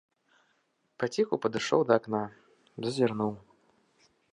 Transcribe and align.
Паціху 1.03 1.39
падышоў 1.45 1.81
да 1.91 2.01
акна, 2.01 2.23
зазірнуў. 2.87 3.33